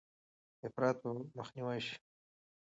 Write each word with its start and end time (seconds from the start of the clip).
افراط 0.67 0.95
به 1.03 1.09
مخنیوی 1.37 1.79
شي. 1.85 1.95